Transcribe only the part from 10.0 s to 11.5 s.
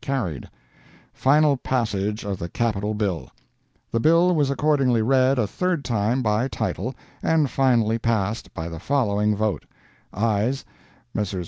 AYES—Messrs.